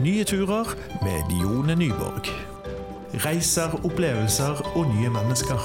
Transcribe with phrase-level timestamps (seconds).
[0.00, 0.66] Nye turer
[1.02, 2.28] med Dione Nyborg.
[3.24, 5.62] Reiser, opplevelser og nye mennesker.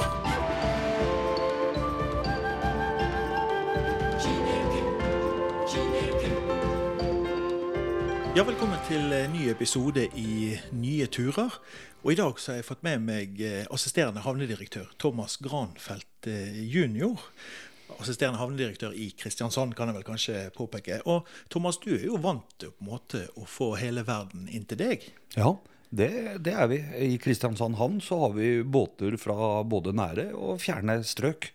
[8.35, 11.59] Ja, Velkommen til en ny episode i Nye turer.
[12.03, 16.63] Og I dag så har jeg fått med meg eh, assisterende havnedirektør Thomas Granfeldt eh,
[16.71, 17.19] jr.
[17.99, 21.01] Assisterende havnedirektør i Kristiansand, kan jeg vel kanskje påpeke.
[21.09, 24.65] Og Thomas, du er jo vant til på en måte å få hele verden inn
[24.69, 25.05] til deg.
[25.35, 25.55] Ja,
[25.91, 26.11] det,
[26.45, 26.79] det er vi.
[27.11, 31.51] I Kristiansand havn så har vi båter fra både nære og fjerne strøk.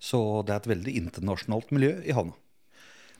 [0.00, 2.36] Så det er et veldig internasjonalt miljø i havna.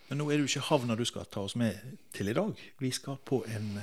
[0.09, 1.77] Men nå er det jo ikke havna du skal ta oss med
[2.17, 2.57] til i dag.
[2.83, 3.83] Vi skal på en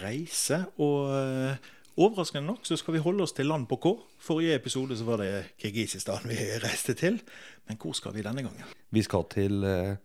[0.00, 0.64] reise.
[0.82, 3.92] Og eh, overraskende nok så skal vi holde oss til land på K.
[4.22, 5.30] Forrige episode så var det
[5.62, 7.20] Kirgisistan vi reiste til.
[7.68, 8.74] Men hvor skal vi denne gangen?
[8.92, 9.96] Vi skal til eh,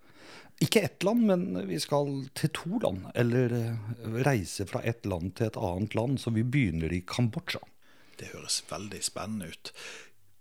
[0.62, 3.10] ikke ett land, men vi skal til to land.
[3.16, 6.20] Eller eh, reise fra ett land til et annet land.
[6.22, 7.64] Så vi begynner i Kambodsja.
[8.20, 9.74] Det høres veldig spennende ut.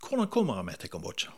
[0.00, 1.32] Hvordan kommer jeg med til Kambodsja?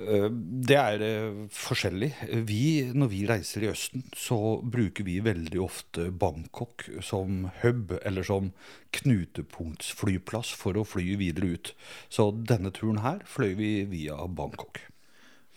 [0.00, 2.10] Eh, Det er eh, forskjellig.
[2.48, 2.62] Vi,
[2.94, 8.52] når vi reiser i Østen, så bruker vi veldig ofte Bangkok som hub, eller som
[8.96, 11.74] knutepunktsflyplass for å fly videre ut.
[12.08, 14.82] Så denne turen her fløy vi via Bangkok.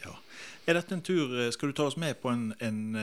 [0.03, 0.17] Ja.
[0.67, 2.97] Er dette en tur eh, Skal du ta oss med på en, en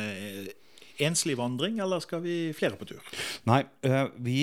[1.01, 3.01] enslig vandring, eller skal vi flere på tur?
[3.49, 4.39] Nei, eh, vi,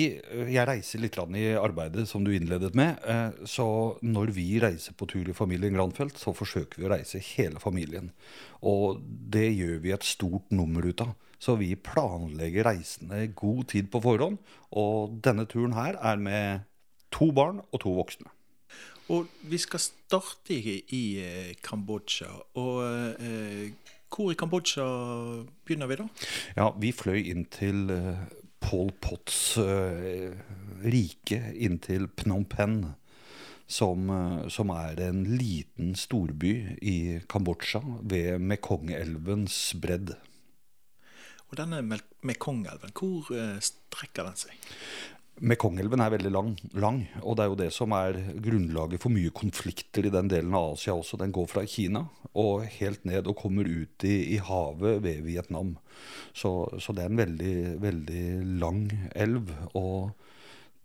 [0.52, 2.98] jeg reiser litt i arbeidet, som du innledet med.
[3.04, 7.22] eh, Så når vi reiser på tur i familien Granfeldt, så forsøker vi å reise
[7.36, 8.12] hele familien.
[8.62, 11.14] Og det gjør vi et stort nummer ut av.
[11.38, 14.38] Så vi planlegger reisene god tid på forhånd.
[14.74, 16.66] Og denne turen her er med
[17.14, 18.26] to barn og to voksne.
[19.08, 22.28] Og vi skal starte i, eh, Kambodsja.
[22.60, 22.82] Og
[23.22, 23.70] eh,
[24.12, 24.84] hvor i Kambodsja
[25.66, 26.06] begynner vi da?
[26.56, 28.24] Ja, vi fløy inn til eh,
[28.62, 30.32] Pol Pots eh,
[30.84, 32.94] rike, inn til Phnom Penh.
[33.68, 36.96] Som, eh, som er en liten storby i
[37.28, 40.14] Kambodsja ved Mekongelvens bredd.
[41.48, 41.82] Og denne
[42.24, 43.28] Mekongelven, hvor
[43.64, 44.56] strekker den seg?
[45.40, 49.30] Mekongelven er veldig lang, lang, og det er jo det som er grunnlaget for mye
[49.34, 51.18] konflikter i den delen av Asia også.
[51.20, 52.04] Den går fra Kina
[52.38, 55.76] og helt ned og kommer ut i, i havet ved Vietnam.
[56.34, 58.24] Så, så det er en veldig, veldig
[58.62, 58.82] lang
[59.14, 59.52] elv.
[59.78, 60.10] Og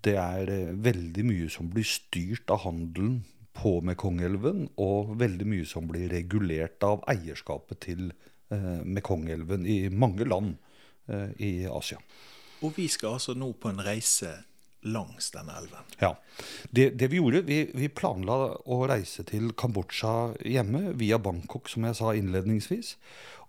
[0.06, 5.66] det er eh, veldig mye som blir styrt av handelen på Mekongelven, og veldig mye
[5.70, 8.08] som blir regulert av eierskapet til
[8.54, 10.56] eh, Mekongelven i mange land
[11.08, 12.02] eh, i Asia.
[12.64, 14.32] Og vi skal altså nå på en reise
[14.84, 15.92] langs denne elven.
[16.02, 16.14] Ja.
[16.72, 21.88] Det, det vi gjorde, vi, vi planla å reise til Kambodsja hjemme via Bangkok, som
[21.88, 22.96] jeg sa innledningsvis.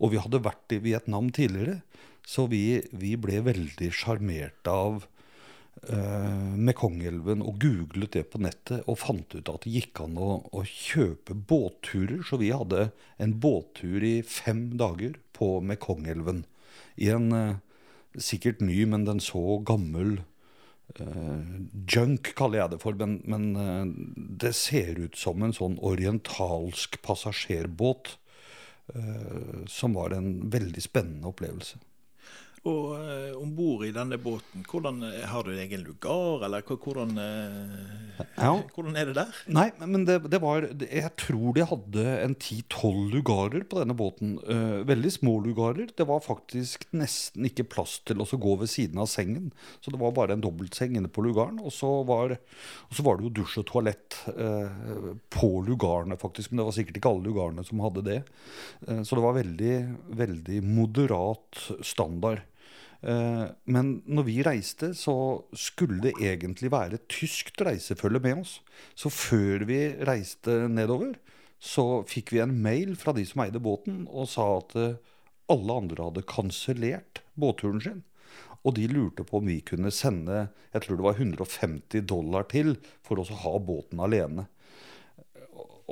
[0.02, 1.80] Og vi hadde vært i Vietnam tidligere,
[2.26, 5.04] så vi, vi ble veldig sjarmert av
[5.90, 10.30] eh, Mekongelven og googlet det på nettet og fant ut at det gikk an å,
[10.48, 12.22] å kjøpe båtturer.
[12.24, 12.88] Så vi hadde
[13.20, 16.46] en båttur i fem dager på Mekongelven.
[16.96, 17.62] I en eh,
[18.20, 20.18] sikkert ny, men den så gammel
[21.00, 21.40] uh,
[21.90, 22.98] junk, kaller jeg det for.
[23.00, 23.86] Men, men uh,
[24.44, 28.18] det ser ut som en sånn orientalsk passasjerbåt.
[28.92, 31.78] Uh, som var en veldig spennende opplevelse.
[32.64, 37.10] Og eh, om bord i denne båten, hvordan, eh, har du egen lugar, eller hvordan,
[37.20, 38.54] eh, Ja.
[38.72, 39.34] hvordan er det der?
[39.52, 44.38] Nei, men det, det var Jeg tror de hadde en ti-tolv lugarer på denne båten.
[44.48, 45.90] Eh, veldig små lugarer.
[45.94, 49.52] Det var faktisk nesten ikke plass til å gå ved siden av sengen.
[49.82, 51.60] Så det var bare en dobbeltseng inne på lugaren.
[51.60, 56.50] Og så var, og så var det jo dusj og toalett eh, på lugarene, faktisk.
[56.50, 58.18] Men det var sikkert ikke alle lugarene som hadde det.
[58.88, 59.76] Eh, så det var veldig,
[60.16, 62.40] veldig moderat standard.
[63.04, 68.60] Eh, Men når vi reiste, så skulle det egentlig være tyskt reisefølge med oss.
[68.96, 71.14] Så før vi reiste nedover,
[71.60, 74.96] så fikk vi en mail fra de som eide båten, og sa at eh,
[75.52, 78.02] alle andre hadde kansellert båtturen sin.
[78.64, 82.74] Og de lurte på om vi kunne sende jeg tror det var 150 dollar til
[83.04, 84.46] for oss å ha båten alene.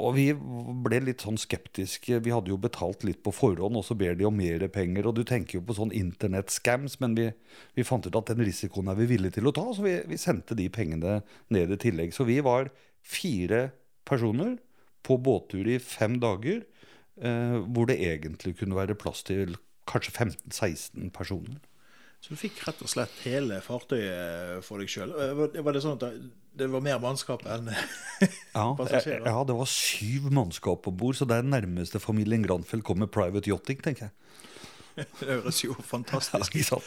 [0.00, 2.23] Og vi ble litt sånn skeptiske.
[2.25, 5.09] Vi hadde jo betalt litt på forhånd, og så ber de om mer penger.
[5.09, 7.27] Og du tenker jo på sånn internett-scams, men vi,
[7.77, 10.21] vi fant ut at den risikoen er vi villige til å ta, så vi, vi
[10.21, 11.21] sendte de pengene
[11.53, 12.15] ned i tillegg.
[12.17, 12.73] Så vi var
[13.05, 13.67] fire
[14.09, 14.56] personer
[15.05, 16.62] på båttur i fem dager,
[17.21, 19.59] eh, hvor det egentlig kunne være plass til
[19.91, 21.61] kanskje 15-16 personer.
[22.23, 25.11] Så du fikk rett og slett hele fartøyet for deg sjøl.
[25.13, 26.21] Var det sånn at
[26.55, 27.71] det var mer mannskap enn
[28.55, 29.25] Ja, Passasjerer.
[29.27, 33.11] ja, det var syv mannskap om bord, så det er nærmeste familien Granfeld kom med
[33.15, 34.17] private yachting, tenker jeg.
[35.19, 36.69] Det høres jo fantastisk ut.
[36.69, 36.79] Ja,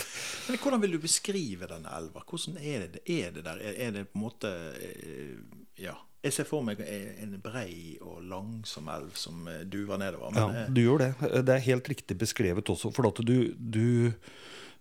[0.52, 2.22] Men hvordan vil du beskrive denne elva?
[2.30, 3.64] Hvordan er det, er det der?
[3.66, 5.40] Er, det på en måte eh,
[5.82, 5.98] Ja.
[6.26, 10.32] Jeg ser for meg en brei og langsom elv som eh, duver nedover.
[10.34, 11.10] Ja, Men eh, du gjør det.
[11.46, 12.90] Det er helt riktig beskrevet også.
[12.94, 14.22] For at du, du,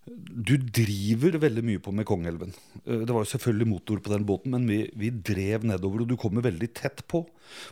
[0.06, 2.52] du driver veldig mye på Mekongelven.
[2.84, 6.08] Eh, Det var jo selvfølgelig motor på den båten, men vi, vi drev nedover, og
[6.08, 7.24] du kommer veldig tett på.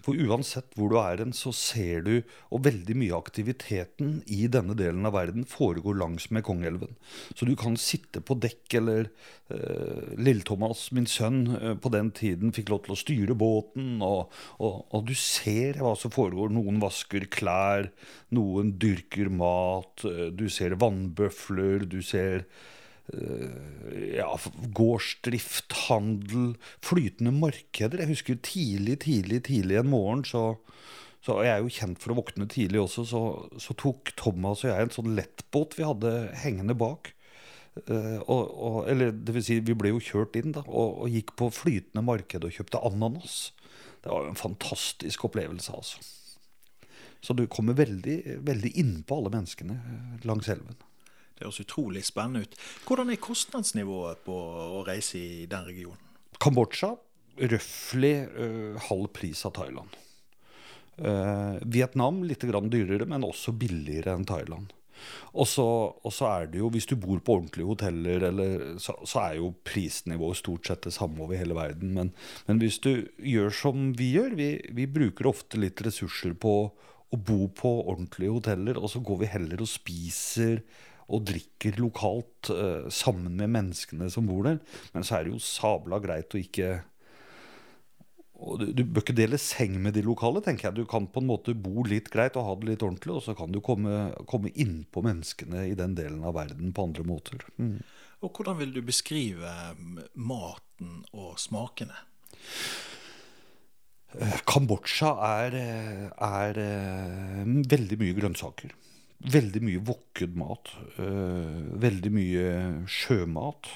[0.04, 2.12] For uansett hvor du er hen, så ser du
[2.52, 6.96] Og veldig mye av aktiviteten i denne delen av verden foregår langs Mekongelven.
[7.34, 9.08] Så du kan sitte på dekk, eller
[9.52, 14.32] eh, Lille-Thomas, min sønn, eh, på den tiden fikk lov til å styre båten, og,
[14.58, 16.52] og, og du ser hva som foregår.
[16.52, 17.90] Noen vasker klær,
[18.36, 22.46] noen dyrker mat, eh, du ser vannbøfler, du ser
[23.12, 24.29] ja,
[24.76, 26.53] gårdsdrift, handel,
[26.85, 28.00] flytende markeder.
[28.00, 30.44] Jeg husker tidlig, tidlig, tidlig en morgen så,
[31.23, 33.23] så Jeg er jo kjent for å våkne tidlig også, så,
[33.62, 37.12] så tok Thomas og jeg en sånn lettbåt vi hadde hengende bak.
[37.87, 41.12] Eh, og, og, eller det vil si, vi ble jo kjørt inn da, og, og
[41.12, 43.37] gikk på flytende marked og kjøpte ananas.
[44.03, 46.03] Det var jo en fantastisk opplevelse, altså.
[47.23, 50.75] Så du kommer veldig, veldig innpå alle menneskene eh, langs elven.
[51.42, 52.58] Det høres utrolig spennende ut.
[52.86, 54.36] Hvordan er kostnadsnivået på
[54.78, 56.12] å reise i den regionen?
[56.42, 56.94] Kambodsja
[57.36, 59.98] røftlig uh, halv pris av Thailand.
[61.00, 64.72] Uh, Vietnam litt dyrere, men også billigere enn Thailand.
[65.32, 69.40] Og så er det jo, hvis du bor på ordentlige hoteller, eller, så, så er
[69.40, 71.94] jo prisnivået stort sett det samme over hele verden.
[71.96, 72.12] Men,
[72.46, 76.54] men hvis du gjør som vi gjør, vi, vi bruker ofte litt ressurser på
[77.12, 80.62] å bo på ordentlige hoteller, og så går vi heller og spiser
[81.12, 84.62] og drikker lokalt eh, sammen med menneskene som bor der.
[84.94, 86.81] Men så er det jo sabla greit å ikke
[88.43, 90.81] og du, du bør ikke dele seng med de lokale, tenker jeg.
[90.81, 93.37] Du kan på en måte bo litt greit og ha det litt ordentlig, og så
[93.38, 97.44] kan du komme, komme innpå menneskene i den delen av verden på andre måter.
[97.62, 97.76] Mm.
[98.23, 99.53] Og hvordan vil du beskrive
[100.14, 102.03] maten og smakene?
[104.49, 108.75] Kambodsja er, eh, er eh, veldig mye grønnsaker.
[109.22, 110.72] Veldig mye vokket mat.
[110.98, 112.46] eh, veldig mye
[112.90, 113.69] sjømat.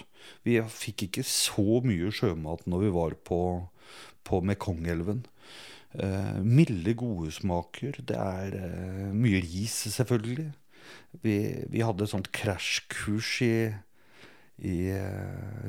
[0.43, 3.69] Vi fikk ikke så mye sjømat når vi var på,
[4.27, 5.25] på Mekongelven.
[5.95, 7.95] Eh, milde, gode smaker.
[8.03, 10.51] Det er eh, mye ris, selvfølgelig.
[11.23, 11.37] Vi,
[11.71, 13.71] vi hadde et sånt krasjkurs i,
[14.67, 14.77] i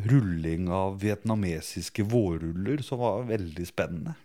[0.09, 4.17] rulling av vietnamesiske vårruller, som var veldig spennende.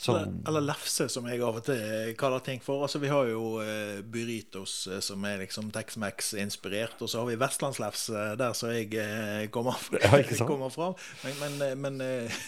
[0.00, 0.14] Så,
[0.48, 2.86] Eller, lefse, som jeg av og til kaller ting for.
[2.86, 7.36] Altså, Vi har jo uh, burritos eh, som er liksom Tex-Mex-inspirert, og så har vi
[7.40, 10.94] vestlandslefse der som jeg uh, kommer, fra, Ja, kommer fra.
[11.26, 12.40] Men, men, men uh,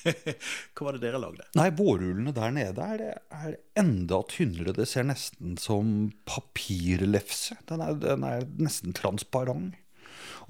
[0.74, 1.46] hva var det dere lagde?
[1.58, 3.04] Nei, vårrullene der nede er,
[3.34, 4.74] er enda tynnere.
[4.76, 7.58] Det ser nesten som papirlefse.
[7.70, 9.79] Den er, den er nesten transparent.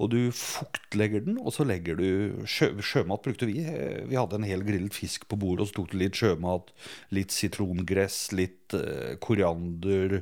[0.01, 3.61] Og du fuktlegger den, og så legger du sjø, Sjømat brukte vi.
[3.63, 6.71] Eh, Vi hadde en hel grillet fisk på bordet, og så tok du litt sjømat,
[7.13, 10.21] litt sitrongress, litt uh, koriander,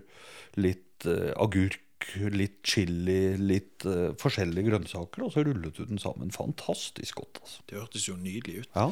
[0.60, 6.34] litt uh, agurk, litt chili, litt uh, forskjellige grønnsaker, og så rullet du den sammen.
[6.36, 7.64] Fantastisk godt, altså.
[7.70, 8.76] Det hørtes jo nydelig ut.
[8.76, 8.90] Ja.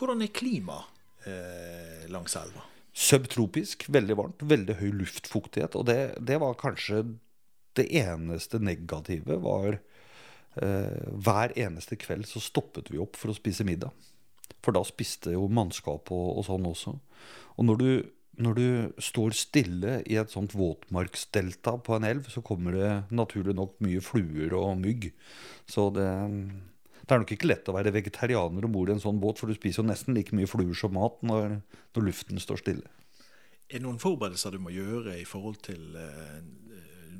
[0.00, 2.62] Hvordan er klimaet eh, langs elva?
[2.96, 5.76] Subtropisk, veldig varmt, veldig høy luftfuktighet.
[5.78, 7.02] Og det, det var kanskje
[7.78, 9.78] det eneste negative var
[10.56, 13.94] Hver eneste kveld så stoppet vi opp for å spise middag.
[14.60, 16.96] For da spiste jo mannskap og, og sånn også.
[17.56, 17.90] Og når du,
[18.44, 18.66] når du
[19.02, 24.02] står stille i et sånt våtmarksdelta på en elv, så kommer det naturlig nok mye
[24.04, 25.10] fluer og mygg.
[25.70, 26.08] Så det,
[27.00, 29.50] det er nok ikke lett å være vegetarianer om bord i en sånn båt, for
[29.50, 31.60] du spiser jo nesten like mye fluer som mat når,
[31.96, 32.96] når luften står stille.
[33.70, 36.40] Er det noen forberedelser du må gjøre i forhold til eh,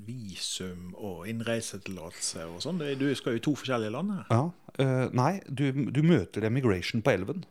[0.07, 2.81] visum og innreisetillatelse og sånn?
[2.99, 4.27] Du skal jo i to forskjellige land her.
[4.31, 4.49] Ja,
[4.81, 7.43] Uh, Nei, du, du møter emigration på elven.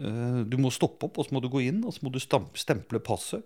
[0.00, 2.18] Uh, du må stoppe opp, og så må du gå inn, og så må du
[2.22, 3.44] stemple passet.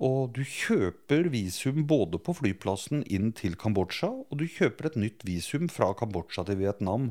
[0.00, 5.26] Og du kjøper visum både på flyplassen inn til Kambodsja, og du kjøper et nytt
[5.28, 7.10] visum fra Kambodsja til Vietnam.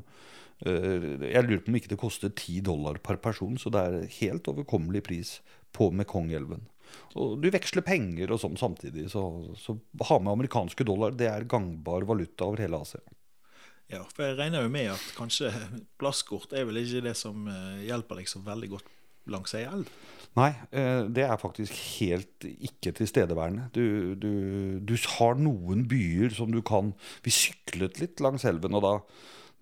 [0.65, 4.09] Eh, Jeg lurer på om ikke det koster 10 dollar per person, så det er
[4.21, 5.35] helt overkommelig pris
[5.75, 6.65] på Mekongelven.
[7.19, 9.23] Og du veksler penger og sånn samtidig, så,
[9.57, 9.77] så
[10.09, 11.15] ha med amerikanske dollar.
[11.17, 13.01] Det er gangbar valuta over hele Asia.
[13.89, 15.49] Ja, for jeg regner jo med at kanskje
[16.01, 18.91] plastkort er vel ikke det som eh, hjelper deg så veldig godt
[19.29, 19.89] langs ei elv?
[20.37, 23.69] Nei, eh, det er faktisk helt ikke tilstedeværende.
[23.73, 24.31] Du, du,
[24.85, 26.93] du har noen byer som du kan
[27.25, 28.93] Vi syklet litt langs elven, og da,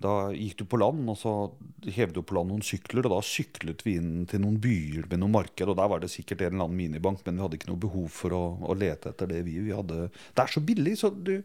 [0.04, 1.32] Da gikk du på land, og så
[1.90, 5.24] hev du på land noen sykler, og da syklet vi inn til noen byer med
[5.24, 7.72] noen marked, og der var det sikkert en eller annen minibank, men vi hadde ikke
[7.72, 9.58] noe behov for å, å lete etter det, vi.
[9.66, 11.40] vi hadde, det er så billig, så du,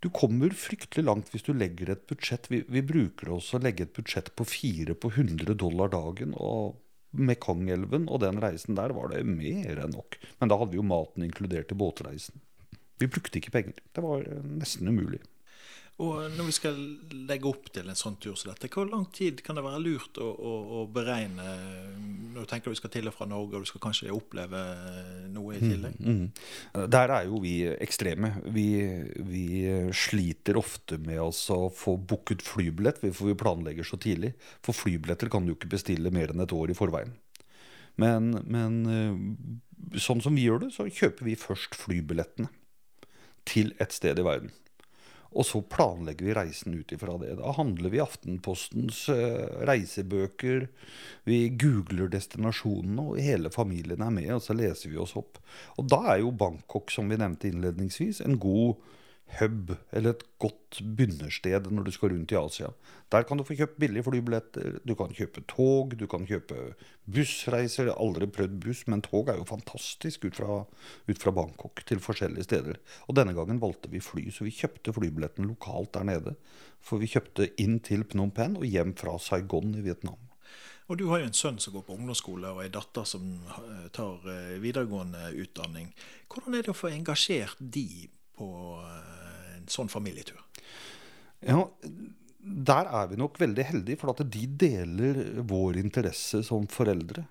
[0.00, 2.48] du kommer fryktelig langt hvis du legger et budsjett.
[2.48, 6.80] Vi, vi bruker også å legge et budsjett på fire på 100 dollar dagen, og
[7.14, 10.16] Mekongelven og den reisen der var det mer enn nok.
[10.40, 12.40] Men da hadde vi jo maten inkludert i båtreisen.
[12.98, 13.78] Vi brukte ikke penger.
[13.94, 15.20] Det var nesten umulig.
[16.02, 16.78] Og når vi skal
[17.28, 20.18] legge opp til en sånn tur som dette, hvor lang tid kan det være lurt
[20.18, 21.44] å, å, å beregne
[22.34, 24.58] når du tenker du skal til og fra Norge, og du skal kanskje oppleve
[25.30, 26.00] noe i tillegg?
[26.02, 26.88] Mm, mm.
[26.90, 28.32] Der er jo vi ekstreme.
[28.56, 28.66] Vi,
[29.22, 29.44] vi
[29.94, 31.30] sliter ofte med å
[31.70, 34.32] få booket flybillett, for vi planlegger så tidlig.
[34.66, 37.14] For flybilletter kan du ikke bestille mer enn et år i forveien.
[38.02, 38.82] Men, men
[40.02, 42.50] sånn som vi gjør det, så kjøper vi først flybillettene
[43.46, 44.50] til et sted i verden.
[45.34, 47.34] Og så planlegger vi reisen ut ifra det.
[47.40, 50.68] Da handler vi Aftenpostens uh, reisebøker.
[51.26, 54.30] Vi googler destinasjonene, og hele familien er med.
[54.36, 55.40] Og så leser vi oss opp.
[55.78, 58.78] Og da er jo Bangkok, som vi nevnte innledningsvis, en god
[59.38, 62.70] hub, eller et godt begynnersted når du skal rundt i Asia.
[63.12, 66.74] Der kan du få kjøpt billige flybilletter, du kan kjøpe tog, du kan kjøpe
[67.10, 67.88] bussreiser.
[67.88, 70.60] Jeg har aldri prøvd buss, men tog er jo fantastisk ut fra,
[71.08, 72.78] ut fra, Bangkok til forskjellige steder.
[73.08, 76.36] Og denne gangen valgte vi fly, så vi kjøpte flybilletten lokalt der nede.
[76.84, 80.20] For vi kjøpte inn til Phnom Penh og hjem fra Saigon i Vietnam.
[80.92, 83.86] Og du har jo en sønn som går på ungdomsskole, og ei datter som eh,
[83.96, 85.88] tar eh, videregående utdanning.
[86.28, 87.86] Hvordan er det å få engasjert de
[88.38, 88.48] på
[88.80, 90.40] eh, en sånn familietur?
[91.44, 91.64] Ja,
[92.44, 97.24] der er vi nok veldig heldige, for at de deler vår interesse som foreldre.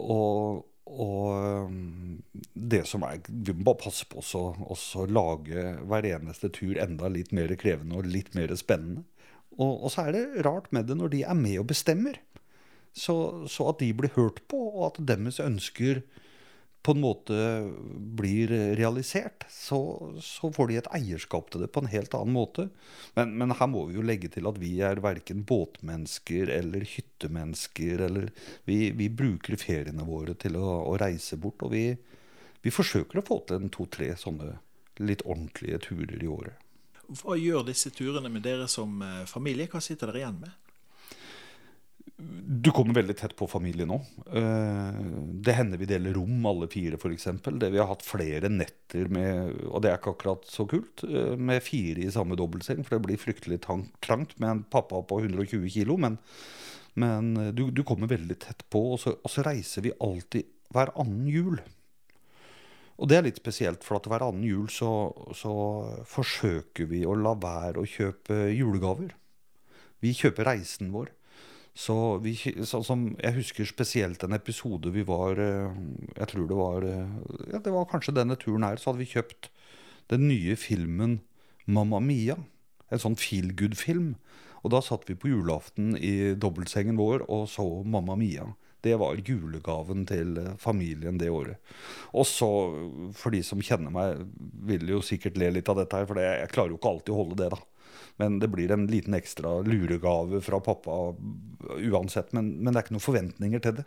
[0.00, 1.72] Og, og
[2.54, 7.32] det som er Vi må bare passe på å lage hver eneste tur enda litt
[7.36, 9.04] mer krevende og litt mer spennende.
[9.58, 12.20] Og, og, så er det rart med det når de er med og bestemmer.
[12.96, 16.02] Så, så at de blir hørt på, og at deres ønsker
[16.82, 17.34] på en måte
[18.16, 22.68] blir realisert, så, så, får de et eierskap til det på en helt annen måte.
[23.18, 28.06] Men, men, her må vi jo legge til at vi er verken båtmennesker eller hyttemennesker.
[28.08, 28.30] Eller
[28.68, 31.66] vi, vi bruker feriene våre til å, å reise bort.
[31.68, 31.84] Og vi,
[32.64, 34.56] vi, forsøker å få til en to-tre sånne
[35.04, 36.66] litt ordentlige turer i året.
[37.20, 39.68] Hva gjør disse turene med dere som eh, familie?
[39.68, 40.59] Hva sitter dere igjen med?
[42.20, 43.96] Du kommer veldig tett på familien nå.
[44.36, 44.96] Eh,
[45.44, 47.28] det hender vi deler rom, alle fire f.eks.
[47.46, 51.36] Det vi har hatt flere netter med, og det er ikke akkurat så kult, eh,
[51.38, 52.82] med fire i samme dobbeltseng.
[52.84, 55.94] For det blir fryktelig trangt med en pappa på 120 kg.
[56.04, 56.18] Men,
[57.00, 60.50] men eh, du, du, kommer veldig tett på, og så, og så, reiser vi alltid
[60.74, 61.62] hver annen jul.
[63.00, 64.90] Og det er litt spesielt, for at hver annen jul så,
[65.38, 65.54] så
[66.04, 69.14] forsøker vi å la være å kjøpe julegaver.
[70.04, 71.14] Vi kjøper reisen vår.
[71.80, 72.34] Så vi,
[72.68, 75.72] så som, Jeg husker spesielt en episode vi var eh,
[76.18, 77.14] Jeg tror det var eh,
[77.54, 78.76] ja, Det var kanskje denne turen her.
[78.76, 79.50] Så hadde vi kjøpt
[80.12, 81.20] den nye filmen
[81.70, 82.36] Mamma Mia.
[82.90, 84.16] En sånn feel good-film.
[84.60, 88.50] Og da satt vi på julaften i dobbeltsengen vår og så Mamma Mia.
[88.84, 91.72] Det var julegaven til eh, familien det året.
[92.12, 92.50] Og så,
[93.16, 94.24] for de som kjenner meg,
[94.68, 97.20] vil jo sikkert le litt av dette her, for jeg klarer jo ikke alltid å
[97.22, 97.60] holde det, da.
[98.20, 100.96] Men det blir en liten ekstra luregave fra pappa
[101.78, 102.34] uansett.
[102.36, 103.86] Men, men, det er ikke noen forventninger til det.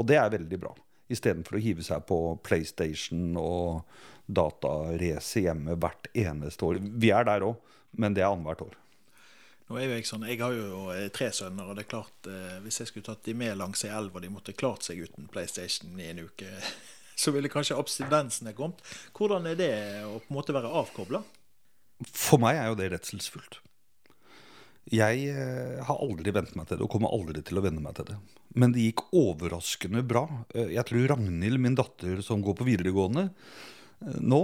[0.00, 0.70] Og det er veldig bra.
[1.12, 3.82] Istedenfor å hive seg på PlayStation og
[4.24, 6.80] datarace hjemme hvert eneste år.
[6.80, 7.60] Vi er der òg,
[8.00, 8.80] men det er annethvert år.
[9.68, 12.28] Nå er jo Jeg sånn, jeg har jo eh, tre sønner, og det er klart
[12.28, 15.04] eh, hvis jeg skulle tatt de med langs ei elv, og de måtte klart seg
[15.04, 16.48] uten PlayStation i en uke,
[17.20, 18.80] så ville kanskje abstinensene kommet.
[19.12, 19.72] Hvordan er det
[20.08, 21.20] å på en måte være avkobla?
[22.08, 23.60] For meg er jo det redselsfullt.
[24.92, 27.96] Jeg eh, har aldri vent meg til det, og kommer aldri til å venne meg
[27.96, 28.18] til det.
[28.60, 30.26] Men det gikk overraskende bra.
[30.52, 34.42] Eh, jeg tror Ragnhild, min datter som går på videregående eh, nå,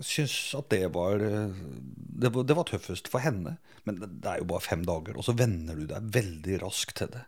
[0.00, 3.58] syns at det var, det var, det var tøffest for henne.
[3.84, 7.12] Men det er jo bare fem dager, og så venner du deg veldig raskt til
[7.12, 7.26] det.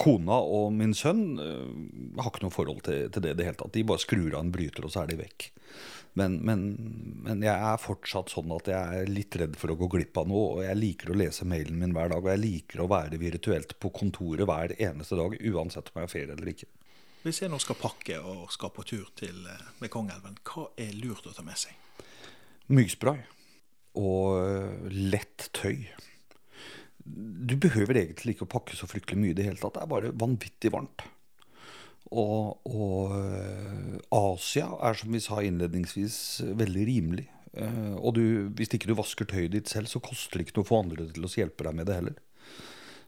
[0.00, 3.74] Kona og min sønn har ikke noe forhold til, til det i det hele tatt.
[3.74, 5.50] De bare skrur av en bryter, og så er de vekk.
[6.18, 6.62] Men, men,
[7.22, 10.26] men, jeg er fortsatt sånn at jeg er litt redd for å gå glipp av
[10.30, 10.56] noe.
[10.56, 13.76] Og jeg liker å lese mailen min hver dag, og jeg liker å være virtuelt
[13.78, 16.70] på kontoret hver eneste dag, uansett om jeg har ferie eller ikke.
[17.22, 21.26] Hvis jeg nå skal pakke og skal på tur til eh, Mekongelven, hva er lurt
[21.26, 21.74] å ta med seg?
[22.70, 23.24] Myggspray
[23.98, 25.82] og eh, lett tøy.
[27.08, 29.76] Du behøver egentlig ikke å pakke så fryktelig mye i det hele tatt.
[29.78, 31.06] Det er bare vanvittig varmt.
[32.08, 36.16] Og, og, eh, Asia er, som vi sa innledningsvis,
[36.56, 37.26] veldig rimelig.
[37.52, 38.24] Eh, og du,
[38.56, 41.08] hvis ikke du vasker tøyet ditt selv, så koster det ikke noe å få andre
[41.12, 42.16] til å hjelpe deg med det heller.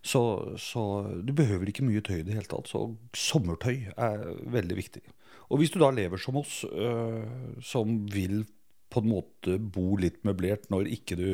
[0.01, 0.23] Så,
[0.61, 0.83] så
[1.25, 2.69] du behøver ikke mye tøy i det hele tatt.
[2.71, 5.05] Så sommertøy er veldig viktig.
[5.51, 7.25] Og hvis du da lever som oss, øh,
[7.65, 8.45] som vil
[8.91, 11.31] på en måte bo litt møblert når ikke du,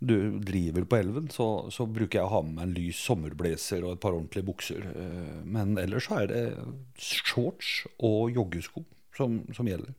[0.00, 3.84] du driver på elven, så, så, bruker jeg å ha med meg en lys sommerblazer
[3.84, 4.86] og et par ordentlige bukser.
[4.96, 6.44] Eh, men ellers så er det
[6.96, 8.84] shorts og joggesko
[9.16, 9.92] som, som gjelder.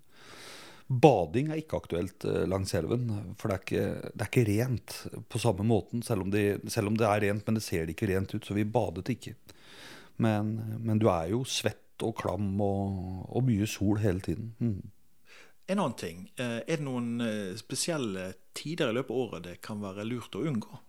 [0.92, 3.06] Bading er ikke aktuelt eh, langs elven,
[3.40, 4.96] for det er, ikke, det er ikke, rent
[5.32, 6.02] på samme måten.
[6.04, 8.58] Selv om, det, selv om, det, er rent, men det ser ikke rent ut, så
[8.58, 9.36] vi badet ikke.
[10.22, 14.52] Men, men du er jo svett og klam og, og mye sol hele tiden.
[14.58, 14.82] Mm.
[15.72, 19.58] En annen ting, eh, Er det noen eh, spesielle tider i løpet av året det
[19.64, 20.82] kan være lurt å unngå?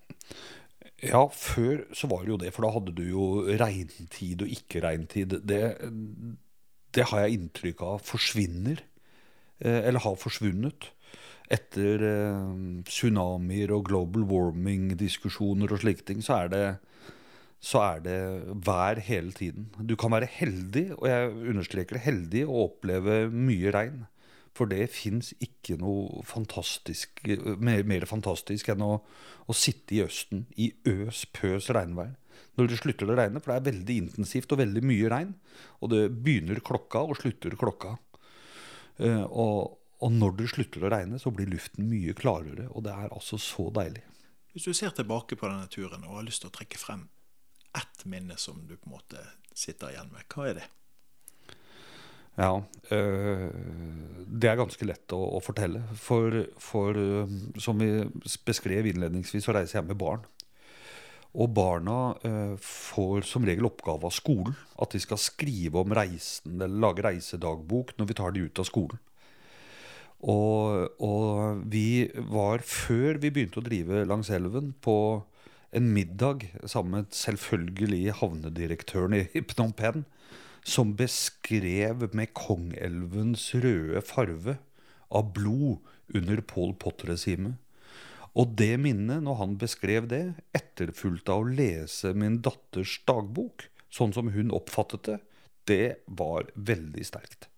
[1.02, 3.26] Ja, før så var det jo det, for da hadde du jo
[3.58, 5.38] regntid og ikke-regntid.
[5.46, 5.62] Det,
[6.94, 8.82] det har jeg inntrykk av forsvinner
[9.62, 10.90] Eh, eller har forsvunnet
[11.52, 12.00] etter
[12.88, 16.62] tsunamier og global warming-diskusjoner og slike ting, så er, det,
[17.60, 18.16] så er det
[18.64, 19.66] vær hele tiden.
[19.76, 24.00] Du kan være heldig, og jeg understreker det, heldig å oppleve mye regn.
[24.52, 27.22] For det fins ikke noe fantastisk,
[27.56, 28.98] mer, mer fantastisk enn å,
[29.48, 32.18] å, sitte i Østen i øs pøs regnvær.
[32.60, 35.30] Når det slutter å regne, for det er veldig intensivt og veldig mye regn.
[35.80, 37.94] Og det begynner klokka og slutter klokka.
[39.00, 42.92] Uh, og, og når det slutter å regne, så blir luften mye klarere, og det
[42.92, 44.04] er altså så deilig.
[44.52, 47.06] Hvis du ser tilbake på denne turen og har lyst til å trekke frem
[47.72, 49.24] ett minne som du på en måte
[49.56, 50.68] sitter igjen med, hva er det?
[52.40, 53.50] Ja, øh,
[54.24, 55.82] det er ganske lett å, å fortelle.
[56.00, 58.06] For, for øh, som vi
[58.46, 60.24] beskrev innledningsvis, så reiser jeg med barn.
[61.32, 61.98] Og barna
[62.28, 67.04] øh, får som regel oppgave av skolen at de skal skrive om reisen eller lage
[67.04, 69.00] reisedagbok når vi tar de ut av skolen.
[70.22, 75.24] Og, og, vi var, før vi begynte å drive langs elven, på
[75.74, 80.04] en middag sammen med selvfølgelig havnedirektøren i Phnom Penh,
[80.62, 84.58] som beskrev med Kongelvens røde farve
[85.12, 85.82] av blod
[86.14, 87.58] under Paul Pott-regimet.
[88.38, 90.22] Og det minnet, når han beskrev det,
[90.56, 95.18] etterfulgt av å lese min datters dagbok, sånn som hun oppfattet det,
[95.68, 97.50] det var veldig sterkt.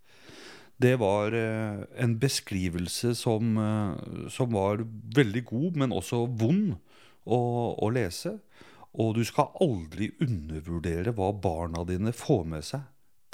[0.77, 4.83] Det var eh, en beskrivelse som, eh, som, var
[5.15, 6.75] veldig god, men også vond
[7.23, 7.39] å,
[7.79, 8.35] å, lese.
[8.99, 12.83] Og du skal aldri undervurdere hva barna dine får med seg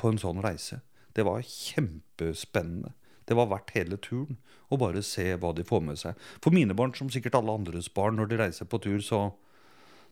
[0.00, 0.80] på en sånn reise.
[1.16, 2.94] Det var kjempespennende.
[3.28, 6.18] Det var verdt hele turen å bare se hva de får med seg.
[6.42, 9.20] For mine barn, som sikkert alle andres barn, når de reiser på tur, så,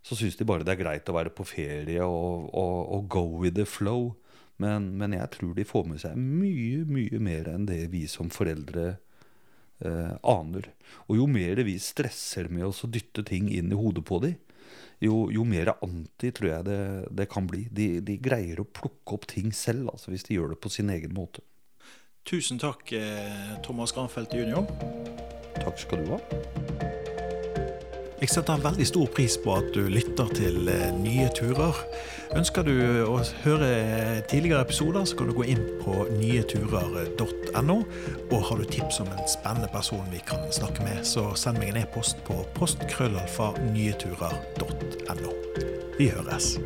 [0.07, 3.25] så syns de bare det er greit å være på ferie og, og, og go
[3.41, 4.13] with the flow.
[4.59, 8.31] Men, men, jeg tror de får med seg mye, mye mer enn det vi som
[8.35, 8.87] foreldre
[9.87, 10.71] eh, aner.
[11.07, 14.35] Og jo mer vi stresser med oss å dytte ting inn i hodet på dem,
[15.05, 16.81] jo, jo, mer anti tror jeg det,
[17.21, 17.67] det kan bli.
[17.71, 20.91] De, de, greier å plukke opp ting selv, altså, hvis de gjør det på sin
[20.95, 21.45] egen måte.
[22.29, 24.67] Tusen takk, eh, Thomas Granfeldt jr.
[25.63, 26.88] Takk skal du ha.
[28.19, 31.77] Jeg setter veldig stor pris på at du lytter til eh, nye turer.
[32.35, 32.73] Ønsker du
[33.07, 33.69] å høre
[34.27, 37.77] tidligere episoder, så kan du gå inn på nyeturer.no.
[38.33, 41.71] Og har du tips om en spennende person vi kan snakke med, så send meg
[41.71, 45.37] en e-post på postkrøllalfa nyeturer.no.
[46.01, 46.57] Vi høres.